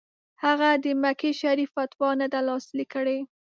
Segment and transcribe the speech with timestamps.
[0.43, 3.17] هغه د مکې شریف فتوا نه ده لاسلیک کړې.